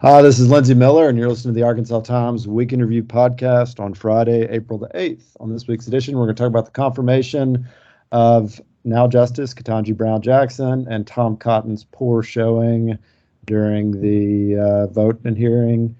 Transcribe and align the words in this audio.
Hi, 0.00 0.20
this 0.22 0.40
is 0.40 0.50
Lindsey 0.50 0.74
Millar, 0.74 1.08
and 1.08 1.16
you're 1.16 1.28
listening 1.28 1.54
to 1.54 1.60
the 1.60 1.64
Arkansas 1.64 2.00
Times 2.00 2.48
Week 2.48 2.72
in 2.72 2.80
Review 2.80 3.04
podcast 3.04 3.78
on 3.78 3.94
Friday, 3.94 4.42
April 4.50 4.76
the 4.76 4.88
8th. 4.88 5.22
On 5.38 5.52
this 5.52 5.68
week's 5.68 5.86
edition, 5.86 6.18
we're 6.18 6.24
going 6.24 6.34
to 6.34 6.42
talk 6.42 6.48
about 6.48 6.64
the 6.64 6.72
confirmation 6.72 7.68
of 8.10 8.60
now 8.82 9.06
Justice 9.06 9.54
Ketanji 9.54 9.96
Brown 9.96 10.20
Jackson 10.20 10.84
and 10.90 11.06
Tom 11.06 11.36
Cotton's 11.36 11.84
poor 11.92 12.24
showing 12.24 12.98
during 13.46 14.00
the 14.00 14.58
uh, 14.60 14.86
vote 14.88 15.20
and 15.24 15.38
hearing, 15.38 15.96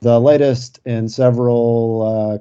the 0.00 0.18
latest 0.18 0.80
in 0.84 1.08
several 1.08 2.02
uh, 2.02 2.38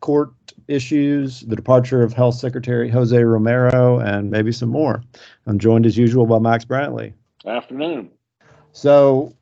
court 0.00 0.32
issues, 0.66 1.40
the 1.42 1.56
departure 1.56 2.02
of 2.02 2.14
Health 2.14 2.36
Secretary 2.36 2.88
Jose 2.88 3.22
Romero, 3.22 3.98
and 3.98 4.30
maybe 4.30 4.50
some 4.50 4.70
more. 4.70 5.02
I'm 5.46 5.58
joined 5.58 5.84
as 5.84 5.98
usual 5.98 6.24
by 6.24 6.38
Max 6.38 6.64
Brantley. 6.64 7.12
Afternoon. 7.46 8.10
So 8.78 9.34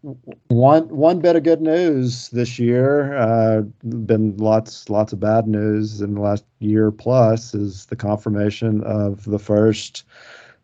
one 0.48 0.88
one 0.88 1.20
bit 1.20 1.36
of 1.36 1.42
good 1.42 1.60
news 1.60 2.30
this 2.30 2.58
year, 2.58 3.14
uh, 3.18 3.60
been 3.84 4.34
lots 4.38 4.88
lots 4.88 5.12
of 5.12 5.20
bad 5.20 5.46
news 5.46 6.00
in 6.00 6.14
the 6.14 6.22
last 6.22 6.46
year 6.60 6.90
plus, 6.90 7.52
is 7.52 7.84
the 7.84 7.96
confirmation 7.96 8.82
of 8.84 9.24
the 9.24 9.38
first 9.38 10.04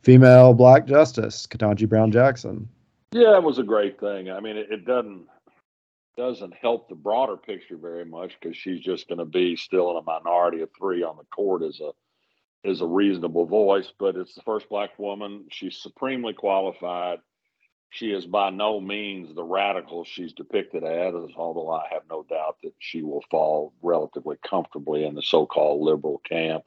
female 0.01 0.55
black 0.55 0.87
justice, 0.87 1.47
Ketanji 1.47 1.87
Brown 1.87 2.11
Jackson. 2.11 2.67
Yeah, 3.13 3.37
it 3.37 3.43
was 3.43 3.59
a 3.59 3.63
great 3.63 4.01
thing. 4.01 4.31
I 4.31 4.41
mean, 4.41 4.57
it, 4.57 4.69
it 4.71 4.87
doesn't 4.87 5.27
doesn't 6.17 6.55
help 6.55 6.89
the 6.89 6.95
broader 6.95 7.37
picture 7.37 7.77
very 7.77 8.07
much 8.07 8.39
because 8.41 8.57
she's 8.57 8.81
just 8.81 9.07
going 9.07 9.19
to 9.19 9.27
be 9.27 9.55
still 9.55 9.91
in 9.91 9.99
a 9.99 10.03
minority 10.03 10.63
of 10.63 10.71
three 10.79 11.03
on 11.03 11.19
the 11.19 11.25
court 11.25 11.63
as 11.63 11.79
a 11.81 11.91
is 12.67 12.81
a 12.81 12.87
reasonable 12.87 13.45
voice. 13.45 13.93
But 13.99 14.17
it's 14.17 14.35
the 14.35 14.43
first 14.47 14.71
black 14.71 14.99
woman. 14.99 15.45
She's 15.51 15.77
supremely 15.77 16.33
qualified 16.33 17.19
she 17.93 18.11
is 18.11 18.25
by 18.25 18.49
no 18.49 18.81
means 18.81 19.35
the 19.35 19.45
radical 19.45 20.03
she's 20.03 20.33
depicted 20.33 20.83
as, 20.83 21.13
although 21.37 21.71
I 21.71 21.89
have 21.91 22.03
no 22.09 22.23
doubt 22.23 22.57
that 22.63 22.73
she 22.79 23.03
will 23.03 23.23
fall 23.31 23.75
relatively 23.83 24.37
comfortably 24.43 25.05
in 25.05 25.15
the 25.15 25.21
so 25.21 25.45
called 25.45 25.83
liberal 25.83 26.19
camp. 26.27 26.65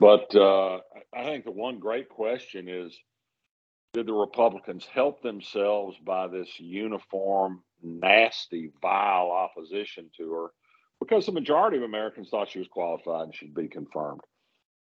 But 0.00 0.34
uh, 0.34 0.80
I 1.14 1.24
think 1.24 1.44
the 1.44 1.52
one 1.52 1.78
great 1.78 2.08
question 2.08 2.68
is 2.68 2.98
did 3.92 4.06
the 4.06 4.12
Republicans 4.12 4.84
help 4.84 5.22
themselves 5.22 5.96
by 6.04 6.26
this 6.26 6.58
uniform, 6.58 7.62
nasty, 7.80 8.72
vile 8.82 9.30
opposition 9.30 10.10
to 10.16 10.32
her? 10.32 10.46
Because 10.98 11.24
the 11.24 11.32
majority 11.32 11.76
of 11.76 11.84
Americans 11.84 12.30
thought 12.30 12.50
she 12.50 12.58
was 12.58 12.68
qualified 12.68 13.26
and 13.26 13.34
should 13.34 13.54
be 13.54 13.68
confirmed. 13.68 14.22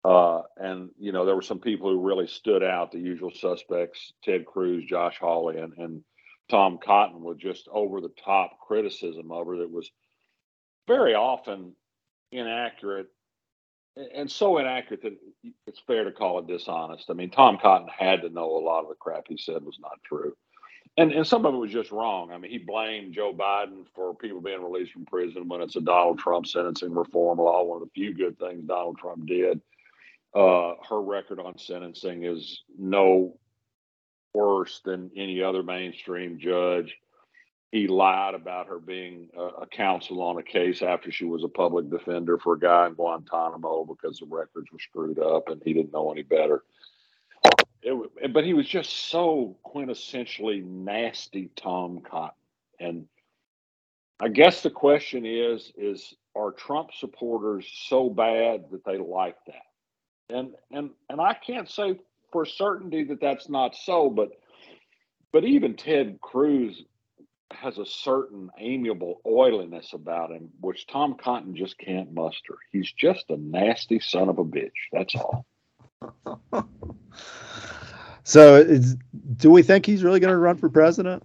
Uh, 0.04 0.42
and 0.58 0.90
you 0.98 1.12
know 1.12 1.24
there 1.24 1.34
were 1.34 1.42
some 1.42 1.60
people 1.60 1.90
who 1.90 2.06
really 2.06 2.26
stood 2.26 2.62
out. 2.62 2.92
The 2.92 2.98
usual 2.98 3.32
suspects: 3.32 4.12
Ted 4.22 4.44
Cruz, 4.44 4.84
Josh 4.86 5.16
Hawley, 5.18 5.58
and, 5.58 5.72
and 5.78 6.04
Tom 6.50 6.78
Cotton, 6.84 7.22
with 7.22 7.38
just 7.38 7.68
over 7.72 8.00
the 8.00 8.12
top 8.22 8.58
criticism 8.66 9.32
of 9.32 9.46
her 9.46 9.58
that 9.58 9.70
was 9.70 9.90
very 10.86 11.14
often 11.14 11.74
inaccurate, 12.32 13.06
and 14.14 14.30
so 14.30 14.58
inaccurate 14.58 15.02
that 15.02 15.16
it's 15.66 15.80
fair 15.86 16.04
to 16.04 16.12
call 16.12 16.38
it 16.38 16.46
dishonest. 16.46 17.08
I 17.08 17.14
mean, 17.14 17.30
Tom 17.30 17.58
Cotton 17.60 17.88
had 17.88 18.20
to 18.22 18.28
know 18.28 18.58
a 18.58 18.64
lot 18.64 18.82
of 18.82 18.90
the 18.90 18.96
crap 18.96 19.24
he 19.28 19.38
said 19.38 19.64
was 19.64 19.78
not 19.80 19.98
true. 20.04 20.36
And, 20.96 21.12
and 21.12 21.26
some 21.26 21.44
of 21.44 21.54
it 21.54 21.58
was 21.58 21.72
just 21.72 21.90
wrong. 21.90 22.30
I 22.30 22.38
mean, 22.38 22.52
he 22.52 22.58
blamed 22.58 23.14
Joe 23.14 23.32
Biden 23.32 23.84
for 23.96 24.14
people 24.14 24.40
being 24.40 24.62
released 24.62 24.92
from 24.92 25.06
prison 25.06 25.48
when 25.48 25.60
it's 25.60 25.74
a 25.74 25.80
Donald 25.80 26.20
Trump 26.20 26.46
sentencing 26.46 26.94
reform 26.94 27.38
law, 27.38 27.64
one 27.64 27.82
of 27.82 27.88
the 27.88 27.92
few 27.92 28.14
good 28.14 28.38
things 28.38 28.64
Donald 28.64 28.98
Trump 28.98 29.26
did. 29.26 29.60
Uh, 30.34 30.74
her 30.88 31.00
record 31.00 31.38
on 31.38 31.56
sentencing 31.56 32.24
is 32.24 32.62
no 32.76 33.38
worse 34.32 34.80
than 34.84 35.10
any 35.16 35.40
other 35.40 35.62
mainstream 35.62 36.38
judge. 36.38 36.96
He 37.70 37.86
lied 37.86 38.34
about 38.34 38.66
her 38.68 38.78
being 38.78 39.28
a, 39.36 39.62
a, 39.62 39.66
counsel 39.66 40.22
on 40.22 40.38
a 40.38 40.42
case 40.42 40.82
after 40.82 41.10
she 41.10 41.24
was 41.24 41.44
a 41.44 41.48
public 41.48 41.88
defender 41.88 42.38
for 42.38 42.54
a 42.54 42.58
guy 42.58 42.86
in 42.86 42.94
Guantanamo 42.94 43.84
because 43.84 44.18
the 44.18 44.26
records 44.26 44.70
were 44.72 44.78
screwed 44.78 45.18
up 45.18 45.48
and 45.48 45.62
he 45.64 45.72
didn't 45.72 45.92
know 45.92 46.10
any 46.10 46.22
better. 46.22 46.62
It, 47.82 48.32
but 48.32 48.44
he 48.44 48.54
was 48.54 48.66
just 48.66 49.08
so 49.08 49.56
quintessentially 49.64 50.64
nasty 50.64 51.50
Tom 51.56 52.00
Cotton. 52.00 52.34
And 52.80 53.06
I 54.20 54.28
guess 54.28 54.62
the 54.62 54.70
question 54.70 55.26
is 55.26 55.72
is 55.76 56.14
are 56.34 56.52
Trump 56.52 56.90
supporters 56.98 57.66
so 57.86 58.08
bad 58.08 58.64
that 58.70 58.84
they 58.84 58.98
like 58.98 59.36
that? 59.46 59.62
And 60.30 60.54
and 60.70 60.90
and 61.08 61.20
I 61.20 61.34
can't 61.34 61.70
say 61.70 61.98
for 62.32 62.44
certainty 62.44 63.04
that 63.04 63.20
that's 63.20 63.48
not 63.48 63.74
so, 63.74 64.10
but 64.10 64.30
but 65.32 65.44
even 65.44 65.74
Ted 65.74 66.20
Cruz 66.20 66.82
has 67.50 67.78
a 67.78 67.86
certain 67.86 68.50
amiable 68.58 69.20
oiliness 69.26 69.92
about 69.92 70.30
him, 70.30 70.50
which 70.60 70.86
Tom 70.86 71.14
Cotton 71.14 71.54
just 71.54 71.78
can't 71.78 72.12
muster. 72.12 72.56
He's 72.72 72.90
just 72.92 73.24
a 73.28 73.36
nasty 73.36 74.00
son 74.00 74.28
of 74.28 74.38
a 74.38 74.44
bitch. 74.44 74.72
That's 74.92 75.14
all. 75.14 75.46
so, 78.24 78.56
is, 78.56 78.96
do 79.36 79.50
we 79.50 79.62
think 79.62 79.86
he's 79.86 80.02
really 80.02 80.20
going 80.20 80.32
to 80.32 80.38
run 80.38 80.56
for 80.56 80.68
president? 80.68 81.22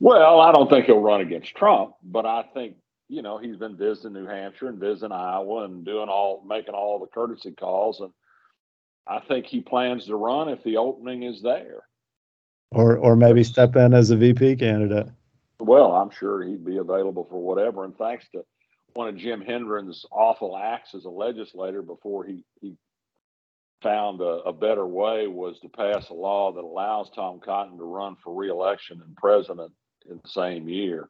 Well, 0.00 0.40
I 0.40 0.52
don't 0.52 0.68
think 0.68 0.86
he'll 0.86 1.00
run 1.00 1.20
against 1.20 1.54
Trump, 1.54 1.94
but 2.02 2.26
I 2.26 2.44
think 2.54 2.76
you 3.08 3.22
know 3.22 3.38
he's 3.38 3.56
been 3.56 3.76
visiting 3.76 4.14
New 4.14 4.26
Hampshire 4.26 4.68
and 4.68 4.78
visiting 4.78 5.12
Iowa 5.12 5.64
and 5.64 5.84
doing 5.84 6.08
all 6.08 6.42
making 6.46 6.74
all 6.74 6.98
the 6.98 7.06
courtesy 7.06 7.52
calls 7.52 8.00
and 8.00 8.12
I 9.08 9.20
think 9.20 9.46
he 9.46 9.60
plans 9.60 10.06
to 10.06 10.16
run 10.16 10.48
if 10.48 10.62
the 10.64 10.76
opening 10.76 11.22
is 11.22 11.42
there. 11.42 11.84
Or 12.72 12.96
or 12.96 13.14
maybe 13.16 13.44
step 13.44 13.76
in 13.76 13.94
as 13.94 14.10
a 14.10 14.16
VP 14.16 14.56
candidate. 14.56 15.08
Well, 15.60 15.92
I'm 15.92 16.10
sure 16.10 16.42
he'd 16.42 16.64
be 16.64 16.78
available 16.78 17.26
for 17.30 17.40
whatever. 17.40 17.84
And 17.84 17.96
thanks 17.96 18.26
to 18.32 18.44
one 18.94 19.08
of 19.08 19.16
Jim 19.16 19.40
Hendren's 19.40 20.04
awful 20.10 20.56
acts 20.56 20.94
as 20.94 21.04
a 21.04 21.10
legislator 21.10 21.82
before 21.82 22.24
he, 22.24 22.44
he 22.60 22.76
found 23.82 24.20
a, 24.20 24.42
a, 24.46 24.52
better 24.52 24.86
way 24.86 25.26
was 25.26 25.60
to 25.60 25.68
pass 25.68 26.08
a 26.08 26.14
law 26.14 26.52
that 26.52 26.64
allows 26.64 27.10
Tom 27.10 27.40
Cotton 27.40 27.76
to 27.78 27.84
run 27.84 28.16
for 28.22 28.34
reelection 28.34 29.02
and 29.04 29.14
president 29.16 29.72
in 30.10 30.18
the 30.22 30.28
same 30.28 30.68
year, 30.68 31.08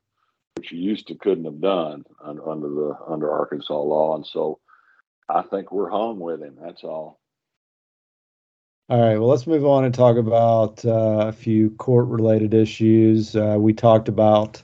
which 0.56 0.68
he 0.68 0.76
used 0.76 1.06
to 1.08 1.14
couldn't 1.14 1.44
have 1.44 1.60
done 1.60 2.04
under, 2.22 2.48
under 2.48 2.68
the 2.68 2.98
under 3.08 3.30
Arkansas 3.30 3.80
law. 3.80 4.16
And 4.16 4.26
so 4.26 4.58
I 5.28 5.42
think 5.42 5.72
we're 5.72 5.90
hung 5.90 6.18
with 6.18 6.42
him. 6.42 6.56
That's 6.60 6.84
all. 6.84 7.20
All 8.88 9.00
right, 9.00 9.18
well, 9.18 9.28
let's 9.28 9.48
move 9.48 9.66
on 9.66 9.84
and 9.84 9.92
talk 9.92 10.16
about 10.16 10.84
uh, 10.84 11.26
a 11.26 11.32
few 11.32 11.70
court 11.70 12.06
related 12.06 12.54
issues. 12.54 13.34
Uh, 13.34 13.56
we 13.58 13.72
talked 13.72 14.08
about 14.08 14.62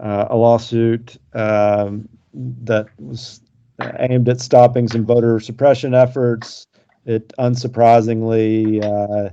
uh, 0.00 0.26
a 0.30 0.36
lawsuit 0.36 1.16
um, 1.32 2.08
that 2.34 2.88
was 2.98 3.40
aimed 4.00 4.28
at 4.28 4.40
stopping 4.40 4.88
some 4.88 5.06
voter 5.06 5.38
suppression 5.38 5.94
efforts. 5.94 6.66
It 7.04 7.32
unsurprisingly 7.38 8.82
uh, 8.82 9.30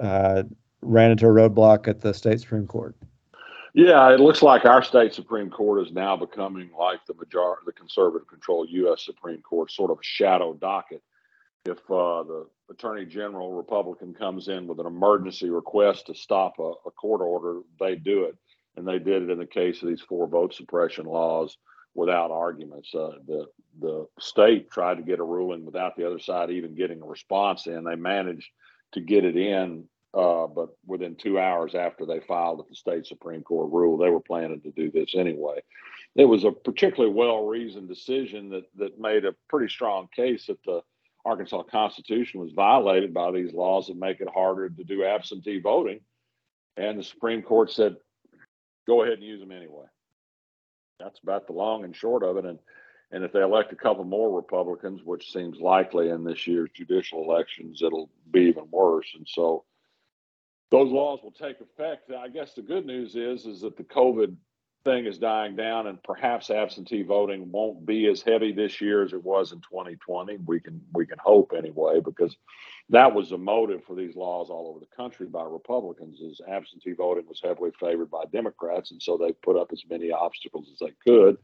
uh, 0.00 0.44
ran 0.82 1.10
into 1.10 1.26
a 1.26 1.30
roadblock 1.30 1.88
at 1.88 2.02
the 2.02 2.14
state 2.14 2.38
Supreme 2.38 2.68
Court. 2.68 2.94
Yeah, 3.74 4.08
it 4.14 4.20
looks 4.20 4.40
like 4.40 4.64
our 4.66 4.84
state 4.84 5.12
Supreme 5.14 5.50
Court 5.50 5.84
is 5.84 5.92
now 5.92 6.16
becoming 6.16 6.70
like 6.78 7.04
the 7.08 7.14
majority, 7.14 7.62
the 7.66 7.72
conservative 7.72 8.28
controlled 8.28 8.68
U.S. 8.70 9.04
Supreme 9.04 9.42
Court, 9.42 9.72
sort 9.72 9.90
of 9.90 9.98
a 9.98 10.04
shadow 10.04 10.54
docket 10.54 11.02
if 11.66 11.78
uh, 11.90 12.22
the 12.22 12.46
attorney 12.70 13.04
general 13.04 13.52
republican 13.52 14.12
comes 14.12 14.48
in 14.48 14.66
with 14.66 14.80
an 14.80 14.86
emergency 14.86 15.50
request 15.50 16.06
to 16.06 16.14
stop 16.14 16.58
a, 16.58 16.72
a, 16.86 16.90
court 16.90 17.20
order 17.20 17.60
they 17.78 17.94
do 17.94 18.24
it. 18.24 18.36
And 18.76 18.86
they 18.86 18.98
did 18.98 19.22
it 19.22 19.30
in 19.30 19.38
the 19.38 19.46
case 19.46 19.82
of 19.82 19.88
these 19.88 20.02
four 20.02 20.26
vote 20.26 20.52
suppression 20.54 21.06
laws 21.06 21.56
without 21.94 22.30
arguments. 22.30 22.94
Uh, 22.94 23.12
the 23.26 23.46
the 23.80 24.06
state 24.18 24.70
tried 24.70 24.96
to 24.96 25.02
get 25.02 25.18
a 25.18 25.24
ruling 25.24 25.64
without 25.64 25.96
the 25.96 26.06
other 26.06 26.18
side 26.18 26.50
even 26.50 26.74
getting 26.74 27.00
a 27.02 27.06
response 27.06 27.66
in. 27.66 27.84
They 27.84 27.94
managed 27.94 28.50
to 28.92 29.00
get 29.00 29.24
it 29.24 29.36
in 29.36 29.84
uh, 30.14 30.46
but 30.46 30.70
within 30.86 31.14
two 31.14 31.38
hours 31.38 31.74
after 31.74 32.06
they 32.06 32.20
filed 32.20 32.60
at 32.60 32.68
the 32.68 32.74
state 32.74 33.06
supreme 33.06 33.42
court 33.42 33.70
rule 33.70 33.98
they 33.98 34.08
were 34.08 34.20
planning 34.20 34.60
to 34.62 34.70
do 34.72 34.90
this 34.90 35.14
anyway. 35.14 35.60
It 36.14 36.24
was 36.24 36.44
a 36.44 36.52
particularly 36.52 37.14
well 37.14 37.46
reasoned 37.46 37.88
decision 37.88 38.48
that 38.50 38.64
that 38.76 38.98
made 38.98 39.24
a 39.24 39.34
pretty 39.48 39.68
strong 39.72 40.08
case 40.14 40.46
that 40.46 40.62
the 40.64 40.82
Arkansas 41.26 41.64
Constitution 41.64 42.40
was 42.40 42.52
violated 42.52 43.12
by 43.12 43.32
these 43.32 43.52
laws 43.52 43.88
that 43.88 43.96
make 43.96 44.20
it 44.20 44.28
harder 44.32 44.68
to 44.70 44.84
do 44.84 45.04
absentee 45.04 45.58
voting. 45.58 46.00
And 46.76 46.98
the 46.98 47.02
Supreme 47.02 47.42
Court 47.42 47.70
said, 47.72 47.96
go 48.86 49.02
ahead 49.02 49.14
and 49.14 49.24
use 49.24 49.40
them 49.40 49.50
anyway. 49.50 49.86
That's 51.00 51.18
about 51.22 51.48
the 51.48 51.52
long 51.52 51.84
and 51.84 51.94
short 51.94 52.22
of 52.22 52.36
it. 52.36 52.44
And 52.44 52.58
and 53.12 53.22
if 53.22 53.32
they 53.32 53.40
elect 53.40 53.72
a 53.72 53.76
couple 53.76 54.04
more 54.04 54.34
Republicans, 54.34 55.02
which 55.04 55.32
seems 55.32 55.60
likely 55.60 56.08
in 56.08 56.24
this 56.24 56.46
year's 56.46 56.70
judicial 56.74 57.22
elections, 57.22 57.80
it'll 57.80 58.10
be 58.32 58.40
even 58.42 58.64
worse. 58.70 59.06
And 59.16 59.26
so 59.28 59.64
those 60.72 60.90
laws 60.90 61.20
will 61.22 61.30
take 61.30 61.60
effect. 61.60 62.10
I 62.10 62.28
guess 62.28 62.54
the 62.54 62.62
good 62.62 62.84
news 62.84 63.14
is 63.14 63.46
is 63.46 63.60
that 63.60 63.76
the 63.76 63.84
COVID 63.84 64.34
thing 64.86 65.04
is 65.04 65.18
dying 65.18 65.56
down, 65.56 65.88
and 65.88 66.02
perhaps 66.02 66.48
absentee 66.48 67.02
voting 67.02 67.50
won't 67.52 67.84
be 67.84 68.06
as 68.08 68.22
heavy 68.22 68.52
this 68.52 68.80
year 68.80 69.02
as 69.02 69.12
it 69.12 69.22
was 69.22 69.52
in 69.52 69.58
2020. 69.58 70.38
We 70.46 70.60
can 70.60 70.80
we 70.94 71.04
can 71.04 71.18
hope 71.18 71.52
anyway, 71.54 72.00
because 72.00 72.34
that 72.88 73.12
was 73.12 73.28
the 73.30 73.36
motive 73.36 73.84
for 73.84 73.94
these 73.94 74.16
laws 74.16 74.48
all 74.48 74.68
over 74.68 74.80
the 74.80 74.96
country 74.96 75.26
by 75.26 75.42
Republicans. 75.42 76.20
Is 76.20 76.40
absentee 76.48 76.92
voting 76.92 77.26
was 77.28 77.42
heavily 77.44 77.72
favored 77.78 78.10
by 78.10 78.24
Democrats, 78.32 78.92
and 78.92 79.02
so 79.02 79.18
they 79.18 79.32
put 79.32 79.60
up 79.60 79.68
as 79.72 79.82
many 79.90 80.10
obstacles 80.10 80.68
as 80.72 80.78
they 80.78 80.94
could 81.04 81.36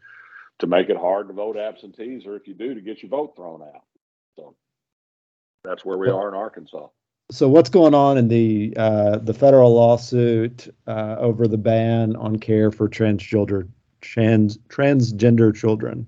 to 0.60 0.66
make 0.66 0.88
it 0.88 0.96
hard 0.96 1.28
to 1.28 1.34
vote 1.34 1.58
absentees, 1.58 2.24
or 2.24 2.36
if 2.36 2.46
you 2.46 2.54
do, 2.54 2.74
to 2.74 2.80
get 2.80 3.02
your 3.02 3.10
vote 3.10 3.34
thrown 3.36 3.60
out. 3.62 3.84
So 4.36 4.54
that's 5.64 5.84
where 5.84 5.98
we 5.98 6.08
are 6.08 6.28
in 6.28 6.34
Arkansas 6.34 6.86
so 7.30 7.48
what's 7.48 7.70
going 7.70 7.94
on 7.94 8.18
in 8.18 8.28
the 8.28 8.74
uh, 8.76 9.18
the 9.18 9.34
federal 9.34 9.74
lawsuit 9.74 10.68
uh, 10.86 11.16
over 11.18 11.48
the 11.48 11.58
ban 11.58 12.16
on 12.16 12.36
care 12.36 12.70
for 12.70 12.88
transgender 12.88 13.68
trans 14.00 14.58
transgender 14.68 15.54
children? 15.54 16.06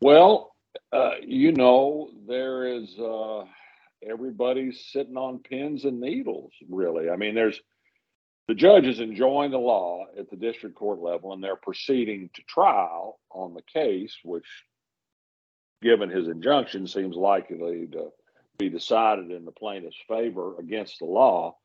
Well, 0.00 0.54
uh, 0.92 1.12
you 1.22 1.52
know, 1.52 2.10
there 2.26 2.66
is 2.66 2.98
uh, 2.98 3.44
everybody's 4.08 4.86
sitting 4.92 5.16
on 5.16 5.40
pins 5.40 5.84
and 5.84 6.00
needles. 6.00 6.52
Really, 6.68 7.10
I 7.10 7.16
mean, 7.16 7.34
there's 7.34 7.60
the 8.48 8.54
judge 8.54 8.86
is 8.86 9.00
enjoying 9.00 9.50
the 9.50 9.58
law 9.58 10.06
at 10.18 10.30
the 10.30 10.36
district 10.36 10.76
court 10.76 11.00
level, 11.00 11.32
and 11.32 11.42
they're 11.42 11.56
proceeding 11.56 12.30
to 12.34 12.42
trial 12.42 13.18
on 13.30 13.54
the 13.54 13.62
case, 13.62 14.16
which, 14.24 14.46
given 15.82 16.08
his 16.08 16.28
injunction, 16.28 16.86
seems 16.86 17.16
likely 17.16 17.88
to 17.88 18.10
be 18.58 18.68
decided 18.68 19.30
in 19.30 19.44
the 19.44 19.52
plaintiff's 19.52 19.96
favor 20.08 20.58
against 20.58 20.98
the 20.98 21.04
law. 21.04 21.56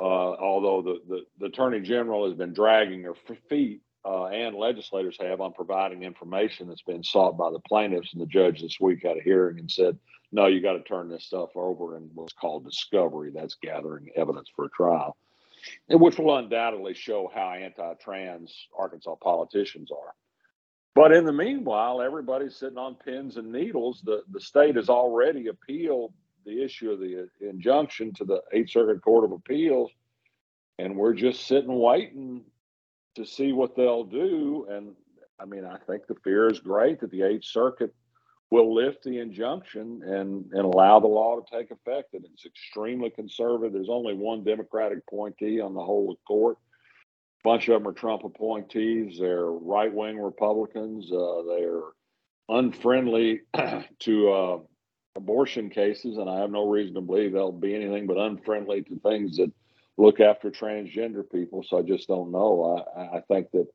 Uh, 0.00 0.04
although 0.04 0.80
the, 0.80 1.00
the, 1.08 1.24
the, 1.40 1.46
attorney 1.46 1.80
general 1.80 2.28
has 2.28 2.38
been 2.38 2.52
dragging 2.52 3.02
her 3.02 3.14
feet 3.48 3.80
uh, 4.04 4.26
and 4.26 4.54
legislators 4.54 5.16
have 5.20 5.40
on 5.40 5.52
providing 5.52 6.04
information 6.04 6.68
that's 6.68 6.82
been 6.82 7.02
sought 7.02 7.36
by 7.36 7.50
the 7.50 7.58
plaintiffs. 7.60 8.12
And 8.12 8.22
the 8.22 8.26
judge 8.26 8.62
this 8.62 8.78
week 8.80 9.02
had 9.02 9.16
a 9.16 9.22
hearing 9.22 9.58
and 9.58 9.68
said, 9.68 9.98
no, 10.30 10.46
you 10.46 10.60
got 10.60 10.74
to 10.74 10.82
turn 10.82 11.08
this 11.08 11.24
stuff 11.24 11.50
over 11.56 11.96
in 11.96 12.10
what's 12.14 12.32
called 12.32 12.64
discovery. 12.64 13.32
That's 13.34 13.56
gathering 13.60 14.10
evidence 14.14 14.48
for 14.54 14.66
a 14.66 14.70
trial, 14.70 15.16
which 15.88 16.18
will 16.18 16.36
undoubtedly 16.36 16.94
show 16.94 17.30
how 17.34 17.50
anti 17.52 17.94
trans 17.94 18.54
Arkansas 18.78 19.16
politicians 19.16 19.90
are. 19.90 20.14
But 20.94 21.12
in 21.12 21.24
the 21.24 21.32
meanwhile, 21.32 22.00
everybody's 22.02 22.56
sitting 22.56 22.78
on 22.78 22.96
pins 22.96 23.36
and 23.36 23.52
needles. 23.52 24.02
The 24.04 24.22
the 24.32 24.40
state 24.40 24.76
has 24.76 24.88
already 24.88 25.46
appealed 25.46 26.12
the 26.44 26.62
issue 26.62 26.90
of 26.90 26.98
the 26.98 27.28
injunction 27.40 28.12
to 28.14 28.24
the 28.24 28.42
Eighth 28.52 28.70
Circuit 28.70 29.02
Court 29.02 29.24
of 29.24 29.32
Appeals, 29.32 29.90
and 30.78 30.96
we're 30.96 31.14
just 31.14 31.46
sitting 31.46 31.78
waiting 31.78 32.42
to 33.14 33.24
see 33.24 33.52
what 33.52 33.76
they'll 33.76 34.04
do. 34.04 34.66
And 34.70 34.94
I 35.38 35.44
mean, 35.44 35.64
I 35.64 35.76
think 35.86 36.06
the 36.06 36.16
fear 36.24 36.50
is 36.50 36.60
great 36.60 37.00
that 37.00 37.10
the 37.10 37.22
Eighth 37.22 37.44
Circuit 37.44 37.94
will 38.50 38.74
lift 38.74 39.02
the 39.02 39.18
injunction 39.18 40.00
and, 40.04 40.46
and 40.52 40.64
allow 40.64 40.98
the 40.98 41.06
law 41.06 41.38
to 41.38 41.56
take 41.56 41.70
effect. 41.70 42.14
And 42.14 42.24
it's 42.24 42.46
extremely 42.46 43.10
conservative. 43.10 43.72
There's 43.72 43.90
only 43.90 44.14
one 44.14 44.42
Democratic 44.42 44.98
appointee 45.06 45.60
on 45.60 45.74
the 45.74 45.84
whole 45.84 46.18
court 46.26 46.56
bunch 47.44 47.68
of 47.68 47.74
them 47.80 47.88
are 47.88 47.94
Trump 47.94 48.24
appointees. 48.24 49.18
They're 49.18 49.46
right 49.46 49.92
wing 49.92 50.18
Republicans. 50.18 51.10
Uh, 51.12 51.42
they're 51.48 51.82
unfriendly 52.48 53.42
to 54.00 54.32
uh, 54.32 54.58
abortion 55.16 55.70
cases, 55.70 56.16
and 56.16 56.28
I 56.28 56.40
have 56.40 56.50
no 56.50 56.68
reason 56.68 56.94
to 56.94 57.00
believe 57.00 57.32
they'll 57.32 57.52
be 57.52 57.74
anything 57.74 58.06
but 58.06 58.18
unfriendly 58.18 58.82
to 58.82 58.98
things 59.00 59.36
that 59.36 59.52
look 59.96 60.20
after 60.20 60.50
transgender 60.50 61.28
people. 61.30 61.62
So 61.62 61.78
I 61.78 61.82
just 61.82 62.08
don't 62.08 62.30
know. 62.30 62.84
I, 62.96 63.18
I 63.18 63.20
think 63.20 63.50
that 63.52 63.66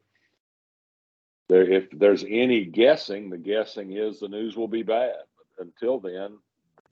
if 1.50 1.88
there's 1.92 2.24
any 2.28 2.66
guessing, 2.66 3.30
the 3.30 3.38
guessing 3.38 3.92
is 3.92 4.20
the 4.20 4.28
news 4.28 4.56
will 4.56 4.68
be 4.68 4.84
bad. 4.84 5.16
But 5.38 5.66
until 5.66 6.00
then, 6.00 6.38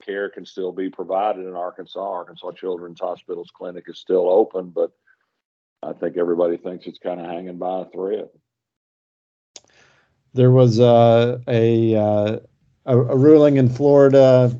care 0.04 0.28
can 0.28 0.44
still 0.44 0.72
be 0.72 0.90
provided 0.90 1.46
in 1.46 1.54
Arkansas. 1.54 2.00
Arkansas 2.00 2.52
Children's 2.52 3.00
Hospital's 3.00 3.50
clinic 3.52 3.84
is 3.88 3.98
still 3.98 4.28
open, 4.28 4.70
but 4.70 4.92
I 5.82 5.92
think 5.92 6.16
everybody 6.16 6.56
thinks 6.56 6.86
it's 6.86 6.98
kind 6.98 7.20
of 7.20 7.26
hanging 7.26 7.58
by 7.58 7.80
a 7.80 7.84
thread. 7.86 8.28
There 10.34 10.50
was 10.50 10.80
uh, 10.80 11.38
a, 11.48 11.96
uh, 11.96 12.38
a, 12.86 12.98
a 12.98 13.16
ruling 13.16 13.56
in 13.56 13.68
Florida 13.68 14.56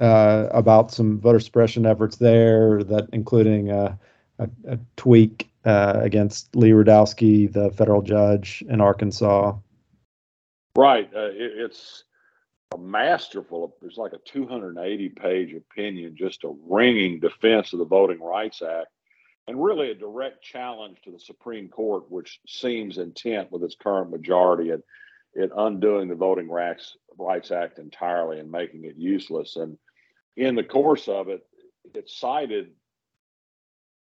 uh, 0.00 0.48
about 0.50 0.90
some 0.90 1.20
voter 1.20 1.40
suppression 1.40 1.86
efforts 1.86 2.16
there, 2.16 2.82
that 2.84 3.08
including 3.12 3.70
a, 3.70 3.98
a, 4.38 4.48
a 4.66 4.78
tweak 4.96 5.50
uh, 5.64 6.00
against 6.00 6.56
Lee 6.56 6.70
Rudofsky, 6.70 7.52
the 7.52 7.70
federal 7.70 8.02
judge 8.02 8.64
in 8.68 8.80
Arkansas. 8.80 9.54
Right. 10.74 11.08
Uh, 11.14 11.28
it, 11.28 11.52
it's 11.56 12.04
a 12.74 12.78
masterful. 12.78 13.76
It's 13.82 13.98
like 13.98 14.14
a 14.14 14.18
280 14.24 15.08
page 15.10 15.54
opinion, 15.54 16.16
just 16.16 16.44
a 16.44 16.52
ringing 16.66 17.20
defense 17.20 17.72
of 17.72 17.78
the 17.78 17.84
Voting 17.84 18.20
Rights 18.20 18.62
Act 18.62 18.88
and 19.48 19.62
really 19.62 19.90
a 19.90 19.94
direct 19.94 20.42
challenge 20.42 20.98
to 21.02 21.10
the 21.10 21.18
Supreme 21.18 21.68
Court, 21.68 22.10
which 22.10 22.40
seems 22.46 22.98
intent 22.98 23.50
with 23.50 23.62
its 23.62 23.74
current 23.74 24.10
majority 24.10 24.70
at, 24.70 24.80
at 25.40 25.50
undoing 25.56 26.08
the 26.08 26.14
Voting 26.14 26.48
Rights, 26.48 26.96
Rights 27.18 27.50
Act 27.50 27.78
entirely 27.78 28.38
and 28.38 28.50
making 28.50 28.84
it 28.84 28.96
useless. 28.96 29.56
And 29.56 29.76
in 30.36 30.54
the 30.54 30.64
course 30.64 31.08
of 31.08 31.28
it, 31.28 31.44
it 31.94 32.08
cited 32.08 32.70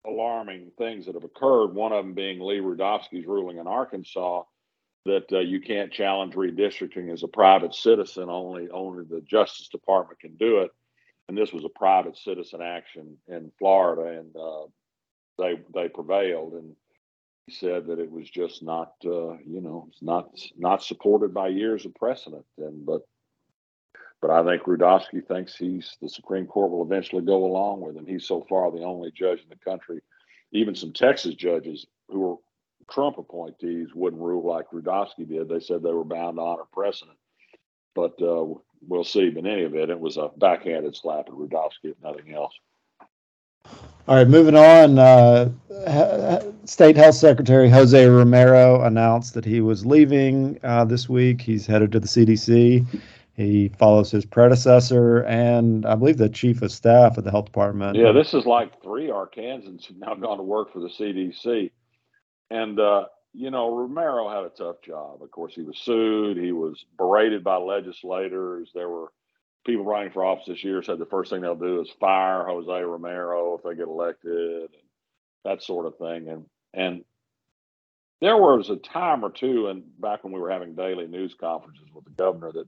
alarming 0.05 0.71
things 0.77 1.05
that 1.05 1.15
have 1.15 1.23
occurred. 1.23 1.73
One 1.73 1.93
of 1.93 2.03
them 2.03 2.13
being 2.13 2.39
Lee 2.39 2.59
Rudofsky's 2.59 3.27
ruling 3.27 3.57
in 3.57 3.67
Arkansas 3.67 4.43
that 5.05 5.31
uh, 5.31 5.39
you 5.39 5.61
can't 5.61 5.91
challenge 5.91 6.33
redistricting 6.33 7.11
as 7.11 7.23
a 7.23 7.27
private 7.27 7.73
citizen. 7.73 8.29
Only 8.29 8.69
only 8.69 9.05
the 9.05 9.21
Justice 9.21 9.69
Department 9.69 10.19
can 10.19 10.35
do 10.35 10.59
it. 10.59 10.71
And 11.27 11.37
this 11.37 11.53
was 11.53 11.63
a 11.63 11.69
private 11.69 12.17
citizen 12.17 12.61
action 12.61 13.17
in 13.27 13.51
Florida, 13.57 14.19
and 14.19 14.35
uh, 14.35 14.65
they 15.37 15.59
they 15.73 15.89
prevailed, 15.89 16.53
and 16.53 16.75
he 17.45 17.53
said 17.53 17.87
that 17.87 17.99
it 17.99 18.11
was 18.11 18.29
just 18.29 18.63
not 18.63 18.93
uh, 19.05 19.37
you 19.45 19.61
know 19.61 19.89
not 20.01 20.29
not 20.57 20.83
supported 20.83 21.33
by 21.33 21.47
years 21.47 21.85
of 21.85 21.95
precedent. 21.95 22.45
And 22.57 22.85
but 22.85 23.01
but 24.21 24.29
I 24.29 24.43
think 24.43 24.63
Rudofsky 24.63 25.25
thinks 25.27 25.55
he's 25.55 25.97
the 26.01 26.09
Supreme 26.09 26.45
Court 26.45 26.71
will 26.71 26.83
eventually 26.83 27.23
go 27.23 27.45
along 27.45 27.81
with 27.81 27.95
him. 27.95 28.05
He's 28.05 28.27
so 28.27 28.45
far 28.47 28.71
the 28.71 28.83
only 28.83 29.11
judge 29.11 29.39
in 29.41 29.49
the 29.49 29.55
country. 29.55 30.01
Even 30.51 30.75
some 30.75 30.93
Texas 30.93 31.33
judges 31.35 31.87
who 32.09 32.19
were 32.19 32.35
Trump 32.89 33.17
appointees 33.17 33.89
wouldn't 33.95 34.21
rule 34.21 34.45
like 34.45 34.69
Rudofsky 34.71 35.27
did. 35.27 35.47
They 35.47 35.59
said 35.59 35.81
they 35.81 35.93
were 35.93 36.03
bound 36.03 36.37
to 36.37 36.41
honor 36.41 36.63
precedent. 36.71 37.17
But 37.95 38.21
uh, 38.21 38.45
we'll 38.87 39.03
see. 39.03 39.29
But 39.29 39.45
in 39.45 39.47
any 39.47 39.63
it 39.63 39.89
it 39.89 39.99
was 39.99 40.17
a 40.17 40.29
backhanded 40.37 40.95
slap 40.95 41.27
at 41.27 41.33
Rudofsky, 41.33 41.85
if 41.91 41.95
nothing 42.03 42.33
else. 42.33 42.53
All 44.07 44.15
right, 44.15 44.27
moving 44.27 44.55
on. 44.55 44.97
Uh, 44.97 45.51
State 46.65 46.97
Health 46.97 47.15
Secretary 47.15 47.69
Jose 47.69 48.05
Romero 48.07 48.81
announced 48.81 49.33
that 49.35 49.45
he 49.45 49.61
was 49.61 49.85
leaving 49.85 50.59
uh, 50.63 50.85
this 50.85 51.07
week. 51.07 51.41
He's 51.41 51.67
headed 51.67 51.91
to 51.91 51.99
the 51.99 52.07
CDC. 52.07 52.85
He 53.35 53.69
follows 53.77 54.11
his 54.11 54.25
predecessor 54.25 55.23
and 55.23 55.85
I 55.85 55.95
believe 55.95 56.17
the 56.17 56.29
chief 56.29 56.61
of 56.61 56.71
staff 56.71 57.17
of 57.17 57.23
the 57.23 57.31
health 57.31 57.45
department. 57.45 57.95
Yeah, 57.95 58.11
this 58.11 58.33
is 58.33 58.45
like 58.45 58.81
three 58.81 59.07
Arkansans 59.07 59.87
have 59.87 59.97
now 59.97 60.15
gone 60.15 60.37
to 60.37 60.43
work 60.43 60.73
for 60.73 60.79
the 60.79 60.89
CDC. 60.89 61.71
And, 62.49 62.79
uh, 62.79 63.05
you 63.33 63.49
know, 63.49 63.73
Romero 63.73 64.29
had 64.29 64.43
a 64.43 64.49
tough 64.49 64.81
job. 64.81 65.21
Of 65.23 65.31
course, 65.31 65.53
he 65.55 65.61
was 65.61 65.77
sued, 65.77 66.37
he 66.37 66.51
was 66.51 66.85
berated 66.97 67.43
by 67.43 67.55
legislators. 67.57 68.71
There 68.73 68.89
were 68.89 69.11
people 69.65 69.85
running 69.85 70.11
for 70.11 70.25
office 70.25 70.45
this 70.47 70.63
year 70.63 70.81
said 70.81 70.97
the 70.97 71.05
first 71.05 71.29
thing 71.31 71.41
they'll 71.41 71.55
do 71.55 71.81
is 71.81 71.89
fire 71.99 72.45
Jose 72.45 72.71
Romero 72.71 73.57
if 73.57 73.63
they 73.63 73.75
get 73.75 73.87
elected, 73.87 74.69
and 74.71 74.83
that 75.45 75.63
sort 75.63 75.85
of 75.85 75.97
thing. 75.97 76.29
And 76.29 76.45
and 76.73 77.03
there 78.21 78.37
was 78.37 78.69
a 78.69 78.77
time 78.77 79.23
or 79.25 79.31
two, 79.31 79.67
and 79.67 79.83
back 79.99 80.23
when 80.23 80.33
we 80.33 80.39
were 80.39 80.51
having 80.51 80.75
daily 80.75 81.07
news 81.07 81.35
conferences 81.39 81.87
with 81.93 82.05
the 82.05 82.11
governor, 82.11 82.51
that 82.51 82.67